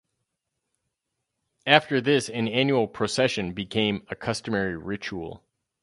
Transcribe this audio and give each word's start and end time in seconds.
After 1.67 2.01
this 2.01 2.27
an 2.27 2.47
annual 2.47 2.87
procession 2.87 3.51
became 3.53 4.03
a 4.09 4.15
customary 4.15 4.75
ritual. 4.75 5.43